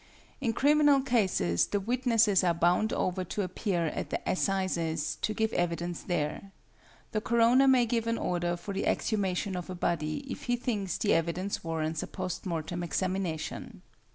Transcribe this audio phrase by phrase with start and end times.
[0.39, 5.53] In criminal cases the witnesses are bound over to appear at the assizes to give
[5.53, 6.51] evidence there.
[7.11, 10.97] The coroner may give an order for the exhumation of a body if he thinks
[10.97, 13.83] the evidence warrants a post mortem examination.